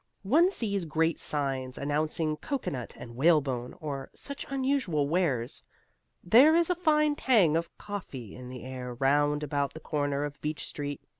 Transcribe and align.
One 0.23 0.49
sees 0.49 0.85
great 0.85 1.19
signs 1.19 1.77
announcing 1.77 2.35
cocoanut 2.37 2.95
and 2.97 3.15
whalebone 3.15 3.75
or 3.79 4.09
such 4.15 4.47
unusual 4.49 5.07
wares; 5.07 5.61
there 6.23 6.55
is 6.55 6.71
a 6.71 6.75
fine 6.75 7.13
tang 7.13 7.55
of 7.55 7.77
coffee 7.77 8.35
in 8.35 8.49
the 8.49 8.63
air 8.63 8.95
round 8.95 9.43
about 9.43 9.75
the 9.75 9.79
corner 9.79 10.23
of 10.25 10.41
Beach 10.41 10.65
Street. 10.65 11.01